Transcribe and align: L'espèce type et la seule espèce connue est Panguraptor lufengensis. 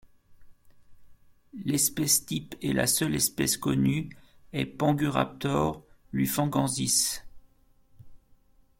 L'espèce 1.63 2.25
type 2.25 2.55
et 2.63 2.73
la 2.73 2.87
seule 2.87 3.13
espèce 3.13 3.55
connue 3.55 4.09
est 4.51 4.65
Panguraptor 4.65 5.83
lufengensis. 6.11 7.19